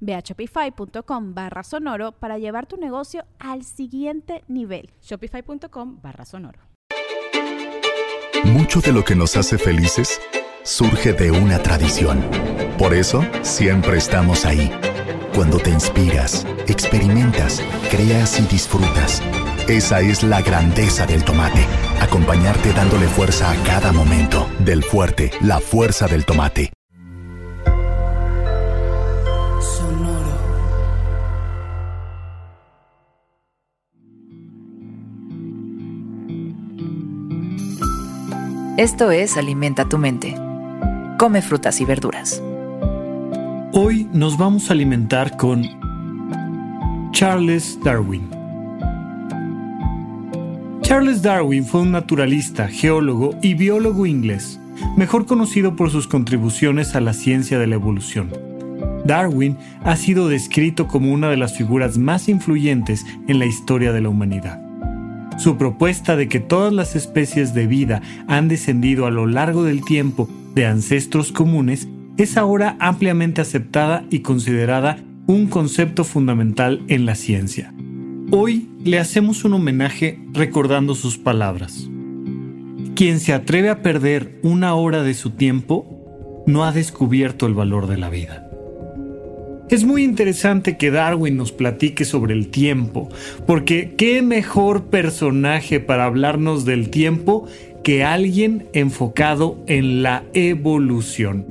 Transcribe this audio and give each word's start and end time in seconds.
Ve 0.00 0.14
a 0.14 0.20
shopify.com 0.20 1.34
barra 1.34 1.62
sonoro 1.62 2.12
para 2.12 2.38
llevar 2.38 2.66
tu 2.66 2.76
negocio 2.76 3.24
al 3.38 3.64
siguiente 3.64 4.44
nivel. 4.48 4.90
Shopify.com 5.02 6.00
barra 6.02 6.24
sonoro. 6.24 6.60
Mucho 8.44 8.80
de 8.80 8.92
lo 8.92 9.04
que 9.04 9.14
nos 9.14 9.36
hace 9.36 9.58
felices 9.58 10.20
surge 10.62 11.12
de 11.12 11.30
una 11.30 11.58
tradición. 11.62 12.22
Por 12.78 12.94
eso, 12.94 13.24
siempre 13.42 13.98
estamos 13.98 14.44
ahí. 14.44 14.70
Cuando 15.34 15.58
te 15.58 15.70
inspiras, 15.70 16.46
experimentas, 16.66 17.62
creas 17.90 18.38
y 18.38 18.44
disfrutas. 18.44 19.22
Esa 19.68 20.00
es 20.00 20.22
la 20.22 20.42
grandeza 20.42 21.06
del 21.06 21.24
tomate. 21.24 21.64
Acompañarte 22.00 22.72
dándole 22.72 23.06
fuerza 23.06 23.50
a 23.50 23.56
cada 23.64 23.92
momento. 23.92 24.46
Del 24.58 24.82
fuerte, 24.82 25.30
la 25.40 25.60
fuerza 25.60 26.06
del 26.06 26.24
tomate. 26.24 26.72
Esto 38.78 39.10
es 39.10 39.36
Alimenta 39.36 39.88
tu 39.88 39.98
mente. 39.98 40.36
Come 41.18 41.42
frutas 41.42 41.80
y 41.80 41.84
verduras. 41.84 42.40
Hoy 43.72 44.08
nos 44.12 44.38
vamos 44.38 44.70
a 44.70 44.72
alimentar 44.72 45.36
con 45.36 45.64
Charles 47.10 47.76
Darwin. 47.82 48.30
Charles 50.82 51.22
Darwin 51.22 51.66
fue 51.66 51.80
un 51.80 51.90
naturalista, 51.90 52.68
geólogo 52.68 53.34
y 53.42 53.54
biólogo 53.54 54.06
inglés, 54.06 54.60
mejor 54.96 55.26
conocido 55.26 55.74
por 55.74 55.90
sus 55.90 56.06
contribuciones 56.06 56.94
a 56.94 57.00
la 57.00 57.14
ciencia 57.14 57.58
de 57.58 57.66
la 57.66 57.74
evolución. 57.74 58.30
Darwin 59.04 59.58
ha 59.82 59.96
sido 59.96 60.28
descrito 60.28 60.86
como 60.86 61.12
una 61.12 61.30
de 61.30 61.36
las 61.36 61.58
figuras 61.58 61.98
más 61.98 62.28
influyentes 62.28 63.04
en 63.26 63.40
la 63.40 63.46
historia 63.46 63.92
de 63.92 64.02
la 64.02 64.08
humanidad. 64.08 64.67
Su 65.38 65.56
propuesta 65.56 66.16
de 66.16 66.28
que 66.28 66.40
todas 66.40 66.72
las 66.72 66.96
especies 66.96 67.54
de 67.54 67.68
vida 67.68 68.02
han 68.26 68.48
descendido 68.48 69.06
a 69.06 69.10
lo 69.10 69.26
largo 69.26 69.62
del 69.62 69.84
tiempo 69.84 70.28
de 70.54 70.66
ancestros 70.66 71.30
comunes 71.30 71.88
es 72.16 72.36
ahora 72.36 72.76
ampliamente 72.80 73.40
aceptada 73.40 74.04
y 74.10 74.20
considerada 74.20 74.98
un 75.28 75.46
concepto 75.46 76.02
fundamental 76.02 76.82
en 76.88 77.06
la 77.06 77.14
ciencia. 77.14 77.72
Hoy 78.32 78.68
le 78.82 78.98
hacemos 78.98 79.44
un 79.44 79.52
homenaje 79.54 80.18
recordando 80.32 80.96
sus 80.96 81.18
palabras. 81.18 81.88
Quien 82.96 83.20
se 83.20 83.32
atreve 83.32 83.68
a 83.68 83.80
perder 83.80 84.40
una 84.42 84.74
hora 84.74 85.04
de 85.04 85.14
su 85.14 85.30
tiempo 85.30 86.42
no 86.48 86.64
ha 86.64 86.72
descubierto 86.72 87.46
el 87.46 87.54
valor 87.54 87.86
de 87.86 87.98
la 87.98 88.10
vida. 88.10 88.47
Es 89.70 89.84
muy 89.84 90.02
interesante 90.02 90.78
que 90.78 90.90
Darwin 90.90 91.36
nos 91.36 91.52
platique 91.52 92.06
sobre 92.06 92.32
el 92.32 92.48
tiempo, 92.48 93.10
porque 93.46 93.94
qué 93.98 94.22
mejor 94.22 94.84
personaje 94.84 95.78
para 95.78 96.06
hablarnos 96.06 96.64
del 96.64 96.88
tiempo 96.88 97.46
que 97.84 98.02
alguien 98.02 98.68
enfocado 98.72 99.62
en 99.66 100.02
la 100.02 100.24
evolución. 100.32 101.46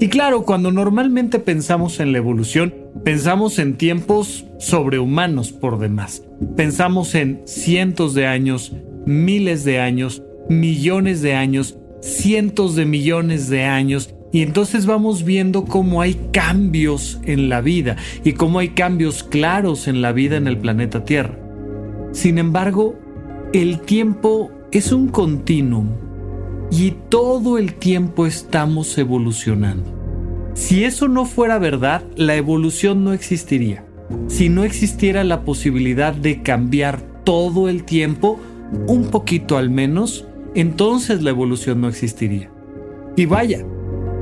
Y 0.00 0.08
claro, 0.08 0.44
cuando 0.44 0.72
normalmente 0.72 1.40
pensamos 1.40 2.00
en 2.00 2.12
la 2.12 2.18
evolución, 2.18 2.72
pensamos 3.04 3.58
en 3.58 3.76
tiempos 3.76 4.46
sobrehumanos 4.58 5.52
por 5.52 5.78
demás. 5.78 6.22
Pensamos 6.56 7.14
en 7.14 7.42
cientos 7.44 8.14
de 8.14 8.26
años, 8.26 8.72
miles 9.04 9.64
de 9.64 9.80
años, 9.80 10.22
millones 10.48 11.20
de 11.20 11.34
años, 11.34 11.76
cientos 12.00 12.76
de 12.76 12.86
millones 12.86 13.50
de 13.50 13.64
años 13.64 14.14
y 14.30 14.42
entonces 14.42 14.84
vamos 14.86 15.24
viendo 15.24 15.64
cómo 15.64 16.02
hay 16.02 16.14
cambios 16.32 17.18
en 17.24 17.48
la 17.48 17.60
vida 17.60 17.96
y 18.24 18.32
cómo 18.32 18.58
hay 18.58 18.70
cambios 18.70 19.22
claros 19.22 19.88
en 19.88 20.02
la 20.02 20.12
vida 20.12 20.36
en 20.36 20.46
el 20.46 20.58
planeta 20.58 21.04
Tierra. 21.04 21.38
Sin 22.12 22.38
embargo, 22.38 22.94
el 23.52 23.80
tiempo 23.80 24.50
es 24.70 24.92
un 24.92 25.08
continuum 25.08 25.88
y 26.70 26.92
todo 27.08 27.56
el 27.56 27.74
tiempo 27.74 28.26
estamos 28.26 28.96
evolucionando. 28.98 29.94
Si 30.54 30.84
eso 30.84 31.08
no 31.08 31.24
fuera 31.24 31.58
verdad, 31.58 32.02
la 32.16 32.36
evolución 32.36 33.04
no 33.04 33.12
existiría. 33.12 33.84
Si 34.26 34.48
no 34.48 34.64
existiera 34.64 35.24
la 35.24 35.42
posibilidad 35.44 36.12
de 36.12 36.42
cambiar 36.42 37.00
todo 37.24 37.68
el 37.68 37.84
tiempo, 37.84 38.38
un 38.86 39.04
poquito 39.10 39.56
al 39.56 39.70
menos, 39.70 40.26
entonces 40.54 41.22
la 41.22 41.30
evolución 41.30 41.80
no 41.80 41.88
existiría. 41.88 42.50
Y 43.16 43.26
vaya, 43.26 43.64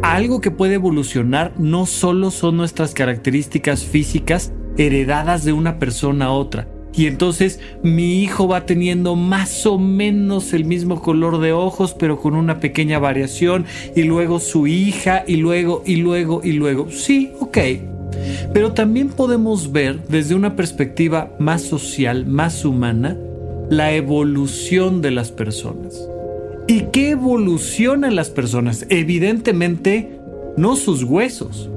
algo 0.03 0.41
que 0.41 0.51
puede 0.51 0.75
evolucionar 0.75 1.53
no 1.59 1.87
solo 1.87 2.31
son 2.31 2.57
nuestras 2.57 2.95
características 2.95 3.85
físicas 3.85 4.53
heredadas 4.77 5.45
de 5.45 5.53
una 5.53 5.79
persona 5.79 6.27
a 6.27 6.33
otra. 6.33 6.69
Y 6.95 7.07
entonces 7.07 7.61
mi 7.83 8.23
hijo 8.23 8.49
va 8.49 8.65
teniendo 8.65 9.17
más 9.17 9.67
o 9.67 9.79
menos 9.79 10.55
el 10.55 10.65
mismo 10.65 11.03
color 11.03 11.41
de 11.41 11.53
ojos, 11.53 11.95
pero 11.99 12.19
con 12.19 12.35
una 12.35 12.59
pequeña 12.59 12.99
variación. 12.99 13.67
Y 13.95 14.05
luego 14.05 14.41
su 14.41 14.67
hija, 14.67 15.23
y 15.27 15.37
luego, 15.37 15.83
y 15.85 15.97
luego, 15.97 16.41
y 16.43 16.53
luego. 16.53 16.91
Sí, 16.91 17.33
ok. 17.39 17.59
Pero 18.55 18.73
también 18.73 19.09
podemos 19.09 19.73
ver 19.73 20.01
desde 20.09 20.35
una 20.35 20.57
perspectiva 20.57 21.33
más 21.39 21.63
social, 21.63 22.25
más 22.25 22.65
humana, 22.65 23.17
la 23.69 23.93
evolución 23.93 25.03
de 25.03 25.11
las 25.11 25.31
personas. 25.33 26.09
¿Y 26.69 26.87
qué 26.93 27.11
evolucionan 27.11 28.17
las 28.17 28.31
personas? 28.31 28.87
Evidentemente, 28.89 30.19
no 30.57 30.75
sus 30.75 31.05
huesos. 31.05 31.71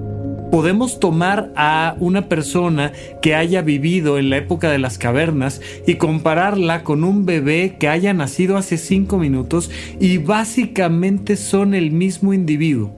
Podemos 0.51 0.99
tomar 0.99 1.51
a 1.55 1.95
una 1.99 2.27
persona 2.27 2.91
que 3.21 3.35
haya 3.35 3.61
vivido 3.61 4.17
en 4.17 4.31
la 4.31 4.37
época 4.37 4.71
de 4.71 4.79
las 4.79 4.97
cavernas 4.97 5.61
y 5.85 5.95
compararla 5.95 6.83
con 6.83 7.03
un 7.03 7.27
bebé 7.27 7.77
que 7.79 7.87
haya 7.87 8.15
nacido 8.15 8.57
hace 8.57 8.79
cinco 8.79 9.19
minutos 9.19 9.69
y 9.99 10.17
básicamente 10.17 11.35
son 11.35 11.75
el 11.75 11.91
mismo 11.91 12.33
individuo. 12.33 12.91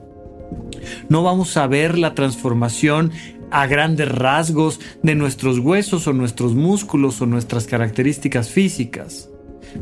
No 1.10 1.22
vamos 1.22 1.58
a 1.58 1.66
ver 1.66 1.98
la 1.98 2.14
transformación 2.14 3.12
a 3.50 3.66
grandes 3.66 4.08
rasgos 4.08 4.80
de 5.02 5.14
nuestros 5.14 5.58
huesos 5.58 6.06
o 6.06 6.14
nuestros 6.14 6.54
músculos 6.54 7.20
o 7.20 7.26
nuestras 7.26 7.66
características 7.66 8.48
físicas. 8.48 9.28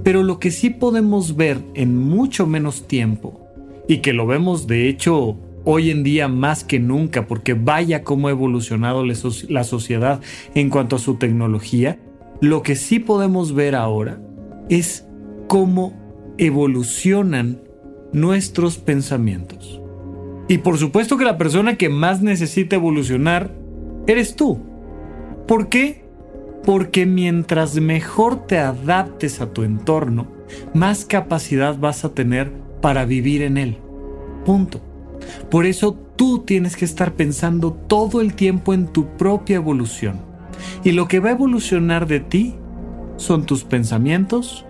Pero 0.02 0.22
lo 0.22 0.38
que 0.38 0.50
sí 0.50 0.70
podemos 0.70 1.36
ver 1.36 1.58
en 1.74 1.96
mucho 1.96 2.46
menos 2.46 2.86
tiempo, 2.86 3.46
y 3.88 3.98
que 3.98 4.12
lo 4.12 4.26
vemos 4.26 4.66
de 4.66 4.88
hecho 4.88 5.36
hoy 5.64 5.90
en 5.90 6.02
día 6.02 6.28
más 6.28 6.64
que 6.64 6.78
nunca, 6.78 7.26
porque 7.26 7.54
vaya 7.54 8.02
cómo 8.02 8.28
ha 8.28 8.30
evolucionado 8.30 9.04
la 9.04 9.64
sociedad 9.64 10.20
en 10.54 10.70
cuanto 10.70 10.96
a 10.96 11.00
su 11.00 11.16
tecnología, 11.16 11.98
lo 12.40 12.62
que 12.62 12.76
sí 12.76 12.98
podemos 12.98 13.54
ver 13.54 13.74
ahora 13.74 14.20
es 14.68 15.06
cómo 15.48 15.92
evolucionan 16.38 17.60
nuestros 18.12 18.78
pensamientos. 18.78 19.80
Y 20.48 20.58
por 20.58 20.78
supuesto 20.78 21.16
que 21.16 21.24
la 21.24 21.38
persona 21.38 21.76
que 21.76 21.88
más 21.88 22.22
necesita 22.22 22.76
evolucionar 22.76 23.54
eres 24.06 24.34
tú. 24.36 24.60
¿Por 25.46 25.68
qué? 25.68 26.04
Porque 26.64 27.06
mientras 27.06 27.74
mejor 27.76 28.46
te 28.46 28.58
adaptes 28.58 29.40
a 29.40 29.52
tu 29.52 29.62
entorno, 29.62 30.26
más 30.74 31.04
capacidad 31.04 31.78
vas 31.78 32.04
a 32.04 32.12
tener 32.12 32.52
para 32.80 33.04
vivir 33.04 33.42
en 33.42 33.56
él. 33.56 33.78
Punto. 34.44 34.80
Por 35.50 35.66
eso 35.66 35.96
tú 36.16 36.40
tienes 36.40 36.76
que 36.76 36.84
estar 36.84 37.12
pensando 37.14 37.72
todo 37.72 38.20
el 38.20 38.34
tiempo 38.34 38.74
en 38.74 38.86
tu 38.88 39.16
propia 39.16 39.56
evolución. 39.56 40.20
Y 40.84 40.92
lo 40.92 41.08
que 41.08 41.20
va 41.20 41.30
a 41.30 41.32
evolucionar 41.32 42.06
de 42.06 42.20
ti 42.20 42.54
son 43.16 43.44
tus 43.44 43.64
pensamientos, 43.64 44.64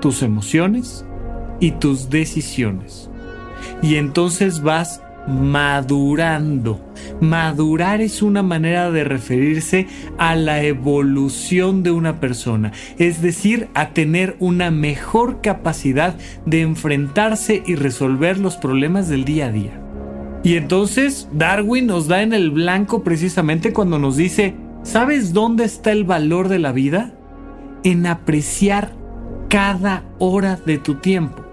tus 0.00 0.22
emociones 0.22 1.04
y 1.60 1.72
tus 1.72 2.10
decisiones. 2.10 3.10
Y 3.82 3.96
entonces 3.96 4.62
vas 4.62 5.02
madurando. 5.26 6.80
Madurar 7.20 8.00
es 8.00 8.22
una 8.22 8.42
manera 8.42 8.90
de 8.90 9.04
referirse 9.04 9.86
a 10.18 10.34
la 10.34 10.62
evolución 10.62 11.82
de 11.82 11.90
una 11.90 12.20
persona, 12.20 12.72
es 12.98 13.22
decir, 13.22 13.68
a 13.74 13.90
tener 13.90 14.36
una 14.38 14.70
mejor 14.70 15.40
capacidad 15.40 16.16
de 16.44 16.60
enfrentarse 16.62 17.62
y 17.66 17.74
resolver 17.74 18.38
los 18.38 18.56
problemas 18.56 19.08
del 19.08 19.24
día 19.24 19.46
a 19.46 19.52
día. 19.52 19.80
Y 20.42 20.56
entonces 20.56 21.28
Darwin 21.32 21.86
nos 21.86 22.06
da 22.06 22.22
en 22.22 22.32
el 22.32 22.50
blanco 22.50 23.02
precisamente 23.02 23.72
cuando 23.72 23.98
nos 23.98 24.16
dice, 24.16 24.54
¿sabes 24.82 25.32
dónde 25.32 25.64
está 25.64 25.90
el 25.90 26.04
valor 26.04 26.48
de 26.48 26.60
la 26.60 26.72
vida? 26.72 27.12
En 27.82 28.06
apreciar 28.06 28.92
cada 29.48 30.04
hora 30.18 30.58
de 30.64 30.78
tu 30.78 30.96
tiempo, 30.96 31.44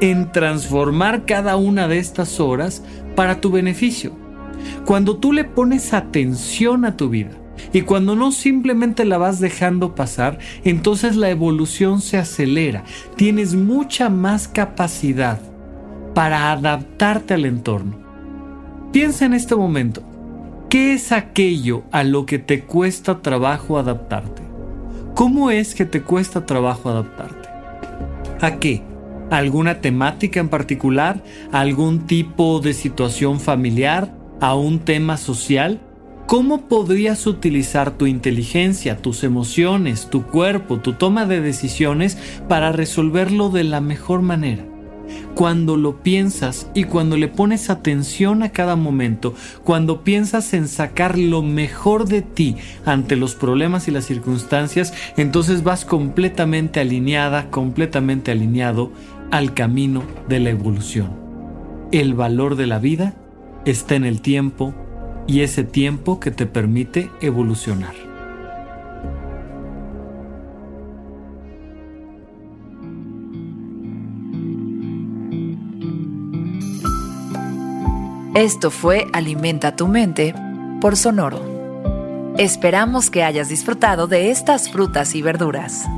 en 0.00 0.32
transformar 0.32 1.24
cada 1.24 1.56
una 1.56 1.88
de 1.88 1.98
estas 1.98 2.40
horas 2.40 2.82
para 3.16 3.40
tu 3.40 3.50
beneficio. 3.50 4.12
Cuando 4.84 5.16
tú 5.16 5.32
le 5.32 5.44
pones 5.44 5.92
atención 5.92 6.84
a 6.84 6.96
tu 6.96 7.08
vida 7.08 7.30
y 7.72 7.82
cuando 7.82 8.14
no 8.14 8.32
simplemente 8.32 9.04
la 9.04 9.18
vas 9.18 9.40
dejando 9.40 9.94
pasar, 9.94 10.38
entonces 10.64 11.16
la 11.16 11.30
evolución 11.30 12.00
se 12.00 12.16
acelera. 12.16 12.84
Tienes 13.16 13.54
mucha 13.54 14.08
más 14.08 14.48
capacidad 14.48 15.40
para 16.14 16.52
adaptarte 16.52 17.34
al 17.34 17.44
entorno. 17.44 17.98
Piensa 18.92 19.26
en 19.26 19.34
este 19.34 19.54
momento, 19.54 20.02
¿qué 20.68 20.94
es 20.94 21.12
aquello 21.12 21.82
a 21.92 22.04
lo 22.04 22.26
que 22.26 22.38
te 22.38 22.62
cuesta 22.62 23.20
trabajo 23.20 23.78
adaptarte? 23.78 24.42
¿Cómo 25.14 25.50
es 25.50 25.74
que 25.74 25.84
te 25.84 26.02
cuesta 26.02 26.46
trabajo 26.46 26.88
adaptarte? 26.88 27.48
¿A 28.40 28.56
qué? 28.58 28.82
Alguna 29.30 29.80
temática 29.80 30.40
en 30.40 30.48
particular, 30.48 31.22
algún 31.52 32.06
tipo 32.06 32.60
de 32.60 32.74
situación 32.74 33.40
familiar, 33.40 34.14
a 34.40 34.54
un 34.54 34.80
tema 34.80 35.16
social? 35.16 35.80
¿Cómo 36.26 36.68
podrías 36.68 37.26
utilizar 37.26 37.92
tu 37.92 38.06
inteligencia, 38.06 38.98
tus 38.98 39.24
emociones, 39.24 40.10
tu 40.10 40.24
cuerpo, 40.24 40.78
tu 40.78 40.92
toma 40.92 41.24
de 41.24 41.40
decisiones 41.40 42.18
para 42.48 42.70
resolverlo 42.70 43.48
de 43.48 43.64
la 43.64 43.80
mejor 43.80 44.20
manera? 44.20 44.64
Cuando 45.34 45.78
lo 45.78 46.02
piensas 46.02 46.68
y 46.74 46.84
cuando 46.84 47.16
le 47.16 47.28
pones 47.28 47.70
atención 47.70 48.42
a 48.42 48.50
cada 48.50 48.76
momento, 48.76 49.34
cuando 49.64 50.04
piensas 50.04 50.52
en 50.52 50.68
sacar 50.68 51.16
lo 51.16 51.42
mejor 51.42 52.06
de 52.06 52.20
ti 52.20 52.56
ante 52.84 53.16
los 53.16 53.34
problemas 53.34 53.88
y 53.88 53.90
las 53.90 54.04
circunstancias, 54.04 54.92
entonces 55.16 55.62
vas 55.62 55.86
completamente 55.86 56.80
alineada, 56.80 57.50
completamente 57.50 58.32
alineado 58.32 58.92
al 59.30 59.54
camino 59.54 60.02
de 60.28 60.40
la 60.40 60.50
evolución. 60.50 61.10
El 61.92 62.14
valor 62.14 62.56
de 62.56 62.66
la 62.66 62.78
vida 62.78 63.14
está 63.64 63.94
en 63.94 64.04
el 64.04 64.20
tiempo 64.20 64.74
y 65.26 65.40
ese 65.40 65.64
tiempo 65.64 66.20
que 66.20 66.30
te 66.30 66.46
permite 66.46 67.10
evolucionar. 67.20 67.94
Esto 78.34 78.70
fue 78.70 79.06
Alimenta 79.12 79.74
tu 79.74 79.88
mente 79.88 80.32
por 80.80 80.96
Sonoro. 80.96 82.34
Esperamos 82.38 83.10
que 83.10 83.24
hayas 83.24 83.48
disfrutado 83.48 84.06
de 84.06 84.30
estas 84.30 84.70
frutas 84.70 85.16
y 85.16 85.22
verduras. 85.22 85.88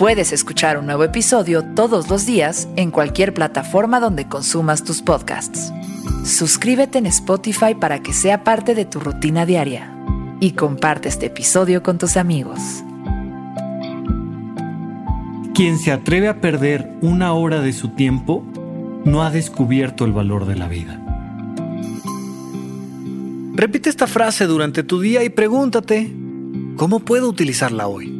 Puedes 0.00 0.32
escuchar 0.32 0.78
un 0.78 0.86
nuevo 0.86 1.04
episodio 1.04 1.62
todos 1.62 2.08
los 2.08 2.24
días 2.24 2.68
en 2.76 2.90
cualquier 2.90 3.34
plataforma 3.34 4.00
donde 4.00 4.26
consumas 4.26 4.82
tus 4.82 5.02
podcasts. 5.02 5.74
Suscríbete 6.24 6.96
en 6.96 7.04
Spotify 7.04 7.74
para 7.78 8.02
que 8.02 8.14
sea 8.14 8.42
parte 8.42 8.74
de 8.74 8.86
tu 8.86 8.98
rutina 8.98 9.44
diaria 9.44 9.92
y 10.40 10.52
comparte 10.52 11.10
este 11.10 11.26
episodio 11.26 11.82
con 11.82 11.98
tus 11.98 12.16
amigos. 12.16 12.58
Quien 15.52 15.78
se 15.78 15.92
atreve 15.92 16.28
a 16.28 16.40
perder 16.40 16.90
una 17.02 17.34
hora 17.34 17.60
de 17.60 17.74
su 17.74 17.88
tiempo 17.90 18.42
no 19.04 19.22
ha 19.22 19.30
descubierto 19.30 20.06
el 20.06 20.12
valor 20.12 20.46
de 20.46 20.56
la 20.56 20.66
vida. 20.66 20.98
Repite 23.52 23.90
esta 23.90 24.06
frase 24.06 24.46
durante 24.46 24.82
tu 24.82 24.98
día 24.98 25.22
y 25.24 25.28
pregúntate, 25.28 26.10
¿cómo 26.76 27.00
puedo 27.00 27.28
utilizarla 27.28 27.86
hoy? 27.86 28.19